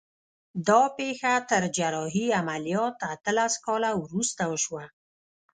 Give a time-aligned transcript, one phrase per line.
[0.67, 4.85] دا پېښه تر جراحي عملیات اتلس کاله وروسته وشوه